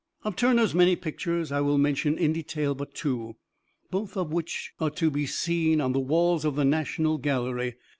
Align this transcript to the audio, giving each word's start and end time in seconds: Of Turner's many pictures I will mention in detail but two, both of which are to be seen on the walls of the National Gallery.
Of 0.23 0.35
Turner's 0.35 0.73
many 0.73 0.95
pictures 0.95 1.51
I 1.51 1.61
will 1.61 1.77
mention 1.77 2.17
in 2.17 2.33
detail 2.33 2.73
but 2.73 2.95
two, 2.95 3.35
both 3.91 4.17
of 4.17 4.33
which 4.33 4.73
are 4.79 4.89
to 4.89 5.11
be 5.11 5.27
seen 5.27 5.79
on 5.79 5.91
the 5.93 5.99
walls 5.99 6.43
of 6.43 6.55
the 6.55 6.65
National 6.65 7.19
Gallery. 7.19 7.75